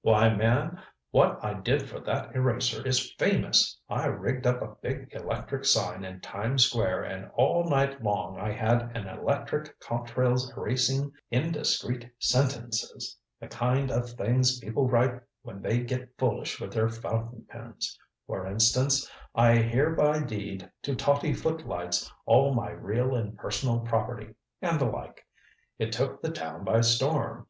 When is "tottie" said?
20.94-21.34